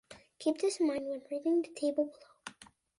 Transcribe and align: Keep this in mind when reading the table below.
Keep 0.39 0.61
this 0.61 0.79
in 0.79 0.87
mind 0.87 1.05
when 1.07 1.21
reading 1.29 1.61
the 1.61 1.69
table 1.79 2.05
below. 2.05 2.55